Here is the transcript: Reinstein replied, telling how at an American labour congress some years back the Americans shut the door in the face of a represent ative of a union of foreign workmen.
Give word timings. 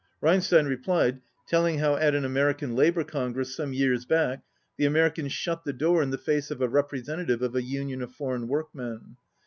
Reinstein 0.19 0.65
replied, 0.65 1.21
telling 1.47 1.77
how 1.77 1.95
at 1.95 2.15
an 2.15 2.25
American 2.25 2.75
labour 2.75 3.03
congress 3.03 3.53
some 3.55 3.71
years 3.71 4.03
back 4.03 4.41
the 4.75 4.87
Americans 4.87 5.31
shut 5.31 5.63
the 5.63 5.73
door 5.73 6.01
in 6.01 6.09
the 6.09 6.17
face 6.17 6.49
of 6.49 6.59
a 6.59 6.67
represent 6.67 7.29
ative 7.29 7.41
of 7.41 7.55
a 7.55 7.61
union 7.61 8.01
of 8.01 8.11
foreign 8.11 8.47
workmen. 8.47 9.17